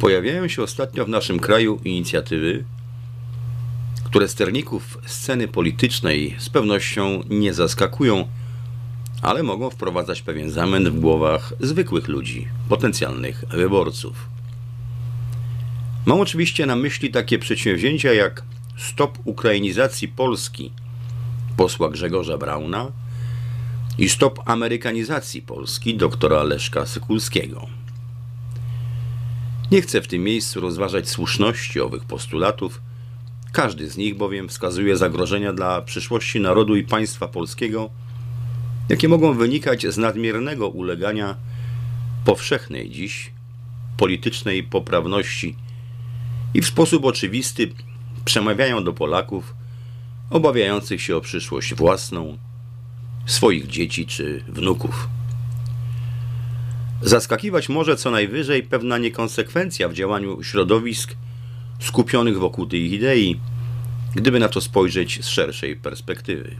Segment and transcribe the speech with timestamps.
[0.00, 2.64] Pojawiają się ostatnio w naszym kraju inicjatywy,
[4.04, 8.28] które sterników sceny politycznej z pewnością nie zaskakują,
[9.22, 14.28] ale mogą wprowadzać pewien zamęt w głowach zwykłych ludzi, potencjalnych wyborców.
[16.06, 18.42] Mam oczywiście na myśli takie przedsięwzięcia jak
[18.78, 20.72] Stop Ukrainizacji Polski
[21.56, 22.92] posła Grzegorza Brauna
[23.98, 27.79] i Stop Amerykanizacji Polski doktora Leszka Sykulskiego.
[29.70, 32.80] Nie chcę w tym miejscu rozważać słuszności owych postulatów,
[33.52, 37.90] każdy z nich bowiem wskazuje zagrożenia dla przyszłości narodu i państwa polskiego,
[38.88, 41.36] jakie mogą wynikać z nadmiernego ulegania
[42.24, 43.32] powszechnej dziś
[43.96, 45.56] politycznej poprawności
[46.54, 47.72] i w sposób oczywisty
[48.24, 49.54] przemawiają do Polaków
[50.30, 52.38] obawiających się o przyszłość własną,
[53.26, 55.08] swoich dzieci czy wnuków.
[57.02, 61.14] Zaskakiwać może co najwyżej pewna niekonsekwencja w działaniu środowisk
[61.80, 63.40] skupionych wokół tej idei,
[64.14, 66.56] gdyby na to spojrzeć z szerszej perspektywy.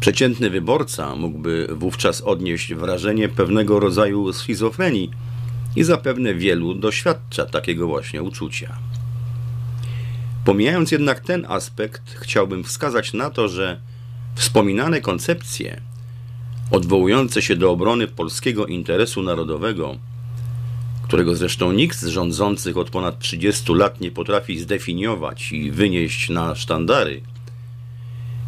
[0.00, 5.10] Przeciętny wyborca mógłby wówczas odnieść wrażenie pewnego rodzaju schizofrenii
[5.76, 8.78] i zapewne wielu doświadcza takiego właśnie uczucia.
[10.44, 13.80] Pomijając jednak ten aspekt, chciałbym wskazać na to, że
[14.34, 15.80] wspominane koncepcje,
[16.70, 19.98] odwołujące się do obrony polskiego interesu narodowego,
[21.02, 26.54] którego zresztą nikt z rządzących od ponad 30 lat nie potrafi zdefiniować i wynieść na
[26.54, 27.20] sztandary,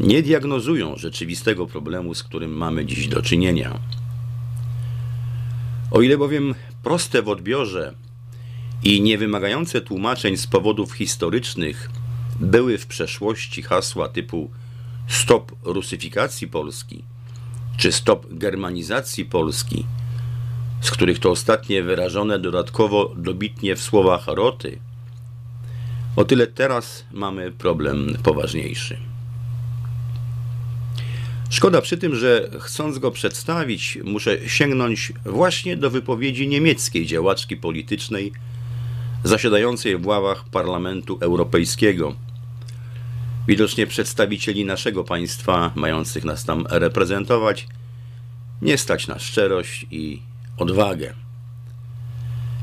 [0.00, 3.78] nie diagnozują rzeczywistego problemu, z którym mamy dziś do czynienia.
[5.90, 7.94] O ile bowiem proste w odbiorze
[8.84, 11.90] i niewymagające tłumaczeń z powodów historycznych
[12.40, 14.50] były w przeszłości hasła typu
[15.08, 17.04] stop rusyfikacji Polski
[17.82, 19.86] czy stop germanizacji Polski,
[20.80, 24.78] z których to ostatnie wyrażone dodatkowo dobitnie w słowach roty,
[26.16, 28.96] o tyle teraz mamy problem poważniejszy.
[31.50, 38.32] Szkoda przy tym, że chcąc go przedstawić, muszę sięgnąć właśnie do wypowiedzi niemieckiej działaczki politycznej
[39.24, 42.14] zasiadającej w ławach Parlamentu Europejskiego.
[43.48, 47.66] Widocznie przedstawicieli naszego państwa, mających nas tam reprezentować,
[48.62, 50.22] nie stać na szczerość i
[50.56, 51.14] odwagę.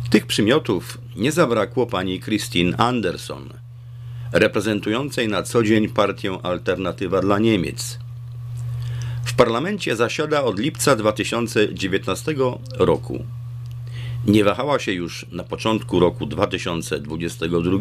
[0.09, 3.49] Tych przymiotów nie zabrakło pani Christine Anderson,
[4.31, 7.99] reprezentującej na co dzień partię Alternatywa dla Niemiec.
[9.25, 12.35] W parlamencie zasiada od lipca 2019
[12.77, 13.25] roku
[14.27, 17.77] nie wahała się już na początku roku 2022,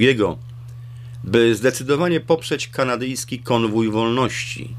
[1.24, 4.74] by zdecydowanie poprzeć kanadyjski konwój wolności,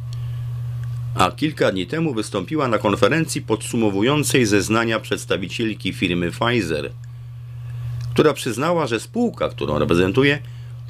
[1.16, 6.92] a kilka dni temu wystąpiła na konferencji podsumowującej zeznania przedstawicielki firmy Pfizer,
[8.14, 10.40] która przyznała, że spółka, którą reprezentuje,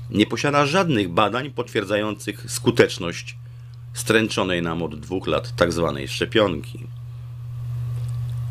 [0.10, 3.36] nie posiada żadnych badań potwierdzających skuteczność
[3.94, 5.94] stręczonej nam od dwóch lat tzw.
[5.98, 6.80] Tak szczepionki.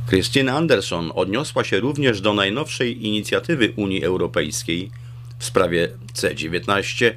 [0.09, 4.91] Christine Anderson odniosła się również do najnowszej inicjatywy Unii Europejskiej
[5.39, 7.13] w sprawie C19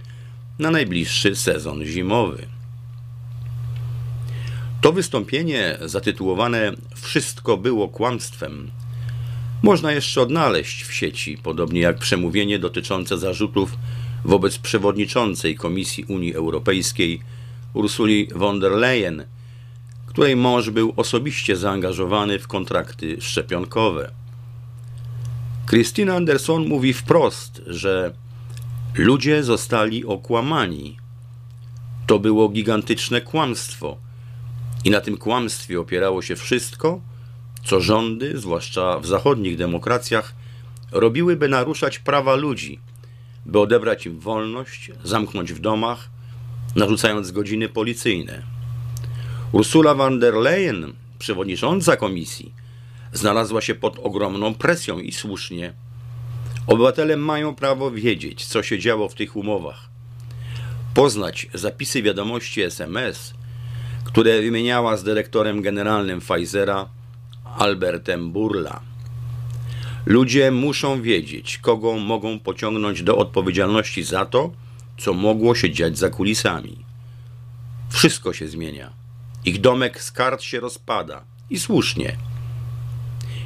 [0.59, 2.47] na najbliższy sezon zimowy.
[4.81, 8.71] To wystąpienie zatytułowane Wszystko było kłamstwem
[9.63, 13.77] można jeszcze odnaleźć w sieci, podobnie jak przemówienie dotyczące zarzutów
[14.25, 17.21] wobec przewodniczącej Komisji Unii Europejskiej
[17.73, 19.23] Ursuli von der Leyen–
[20.11, 24.11] której mąż był osobiście zaangażowany w kontrakty szczepionkowe.
[25.71, 28.13] Christina Anderson mówi wprost, że
[28.95, 30.97] ludzie zostali okłamani.
[32.07, 33.97] To było gigantyczne kłamstwo.
[34.83, 37.01] I na tym kłamstwie opierało się wszystko,
[37.63, 40.33] co rządy, zwłaszcza w zachodnich demokracjach,
[40.91, 42.79] robiły, by naruszać prawa ludzi,
[43.45, 46.09] by odebrać im wolność, zamknąć w domach,
[46.75, 48.43] narzucając godziny policyjne.
[49.51, 52.60] Ursula von der Leyen, przewodnicząca komisji,
[53.13, 55.73] znalazła się pod ogromną presją i słusznie.
[56.67, 59.89] Obywatele mają prawo wiedzieć, co się działo w tych umowach.
[60.93, 63.33] Poznać zapisy wiadomości SMS,
[64.03, 66.89] które wymieniała z dyrektorem generalnym Pfizera
[67.57, 68.81] Albertem Burla.
[70.05, 74.51] Ludzie muszą wiedzieć, kogo mogą pociągnąć do odpowiedzialności za to,
[74.97, 76.77] co mogło się dziać za kulisami.
[77.89, 78.93] Wszystko się zmienia.
[79.45, 81.23] Ich domek z kart się rozpada.
[81.49, 82.17] I słusznie.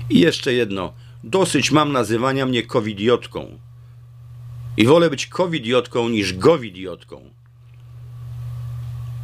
[0.10, 0.94] I jeszcze jedno.
[1.24, 3.60] Dosyć mam nazywania mnie covidiotką.
[4.78, 7.22] I wolę być covidiotką niż gowidiotką.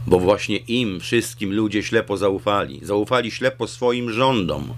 [0.08, 2.80] Bo właśnie im wszystkim ludzie ślepo zaufali.
[2.84, 4.74] Zaufali ślepo swoim rządom.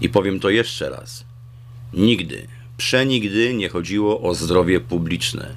[0.00, 1.24] I powiem to jeszcze raz.
[1.92, 5.56] Nigdy, Przenigdy nie chodziło o zdrowie publiczne.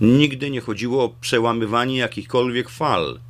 [0.00, 3.20] Nigdy nie chodziło o przełamywanie jakichkolwiek fal.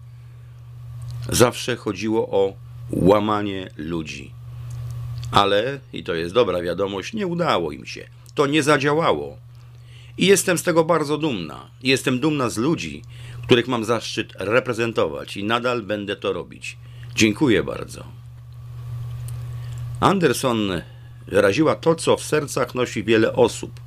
[1.29, 2.53] Zawsze chodziło o
[2.91, 4.31] łamanie ludzi.
[5.31, 8.09] Ale, i to jest dobra wiadomość, nie udało im się.
[8.35, 9.37] To nie zadziałało.
[10.19, 11.71] I jestem z tego bardzo dumna.
[11.83, 13.03] Jestem dumna z ludzi,
[13.43, 16.77] których mam zaszczyt reprezentować i nadal będę to robić.
[17.15, 18.05] Dziękuję bardzo.
[20.01, 20.83] Anderson
[21.27, 23.81] wyraziła to, co w sercach nosi wiele osób,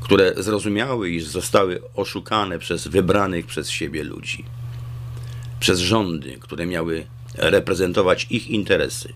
[0.00, 4.44] które zrozumiały, iż zostały oszukane przez wybranych przez siebie ludzi,
[5.60, 9.12] przez rządy, które miały reprezentować ich interesy.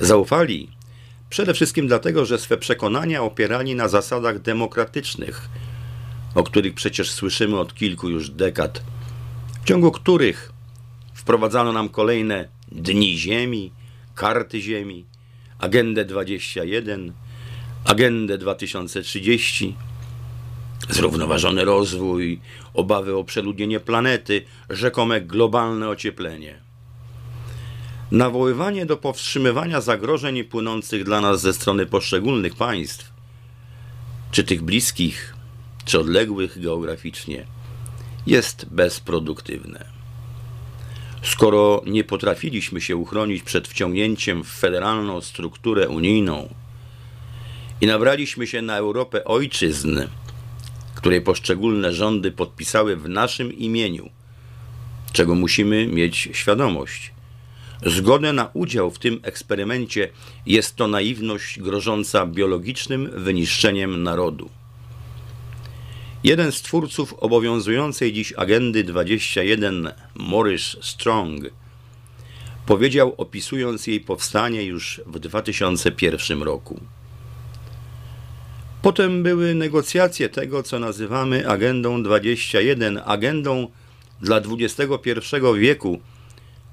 [0.00, 0.68] Zaufali
[1.30, 5.48] przede wszystkim dlatego, że swe przekonania opierali na zasadach demokratycznych,
[6.34, 8.82] o których przecież słyszymy od kilku już dekad,
[9.62, 10.52] w ciągu których
[11.14, 13.72] wprowadzano nam kolejne dni Ziemi,
[14.14, 15.04] karty Ziemi,
[15.58, 17.12] Agendę 21,
[17.84, 19.76] Agendę 2030,
[20.88, 22.40] zrównoważony rozwój,
[22.74, 26.65] obawy o przeludnienie planety, rzekome globalne ocieplenie.
[28.10, 33.12] Nawoływanie do powstrzymywania zagrożeń płynących dla nas ze strony poszczególnych państw,
[34.30, 35.34] czy tych bliskich,
[35.84, 37.46] czy odległych geograficznie,
[38.26, 39.84] jest bezproduktywne.
[41.22, 46.54] Skoro nie potrafiliśmy się uchronić przed wciągnięciem w federalną strukturę unijną
[47.80, 50.00] i nabraliśmy się na Europę ojczyzn,
[50.94, 54.10] której poszczególne rządy podpisały w naszym imieniu,
[55.12, 57.15] czego musimy mieć świadomość.
[57.84, 60.08] Zgodę na udział w tym eksperymencie
[60.46, 64.50] jest to naiwność grożąca biologicznym wyniszczeniem narodu.
[66.24, 71.44] Jeden z twórców obowiązującej dziś agendy 21, Morris Strong,
[72.66, 76.80] powiedział opisując jej powstanie już w 2001 roku.
[78.82, 83.68] Potem były negocjacje tego, co nazywamy agendą 21, agendą
[84.20, 86.00] dla XXI wieku,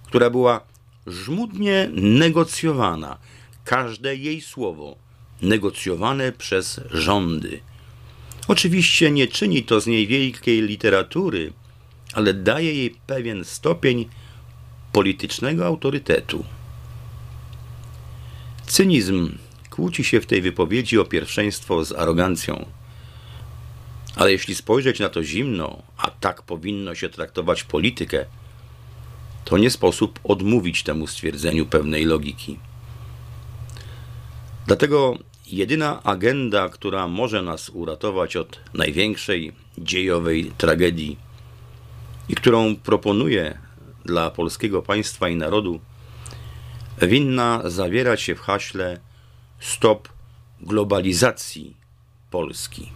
[0.06, 0.73] która była
[1.08, 3.18] żmudnie negocjowana,
[3.66, 4.96] każde jej słowo
[5.42, 7.60] negocjowane przez rządy.
[8.48, 11.54] Oczywiście nie czyni to z niej wielkiej literatury,
[12.14, 14.10] ale daje jej pewien stopień
[14.92, 16.46] politycznego autorytetu.
[18.66, 19.38] Cynizm
[19.70, 22.66] kłóci się w tej wypowiedzi o pierwszeństwo z arogancją.
[24.16, 28.26] Ale jeśli spojrzeć na to zimno, a tak powinno się traktować politykę,
[29.45, 32.60] to nie sposób odmówić temu stwierdzeniu pewnej logiki.
[34.68, 35.18] Dlatego
[35.48, 41.18] jedyna agenda, która może nas uratować od największej dziejowej tragedii
[42.30, 43.57] i którą proponuję
[44.06, 45.80] dla polskiego państwa i narodu,
[47.01, 49.00] winna zawierać się w haśle
[49.60, 50.10] Stop
[50.62, 51.78] globalizacji
[52.31, 52.92] Polski.